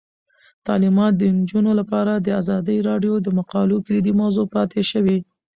[0.65, 5.17] تعلیمات د نجونو لپاره د ازادي راډیو د مقالو کلیدي موضوع پاتې شوی.